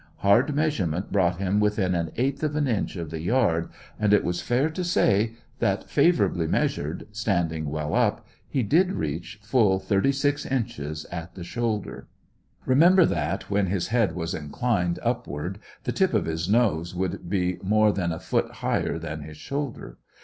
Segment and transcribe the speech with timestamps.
[0.21, 3.69] Hard measurement brought him within an eighth of an inch of the yard,
[3.99, 9.39] and it was fair to say that, favourably measured, standing well up, he did reach
[9.43, 12.07] full thirty six inches at the shoulder.
[12.65, 17.59] Remember that, when his head was inclined upward, the tip of his nose would be
[17.61, 19.99] more than a foot higher than his shoulder.